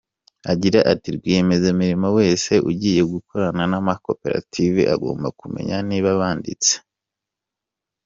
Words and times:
Agira 0.51 0.79
ati 0.91 1.07
“Rwiyemezamirimo 1.15 2.07
wese 2.17 2.51
ugiye 2.69 3.01
gukorana 3.13 3.63
n’amakoperative 3.71 4.81
agomba 4.95 5.27
kumenya 5.39 5.75
niba 5.89 6.09
banditse. 6.19 6.73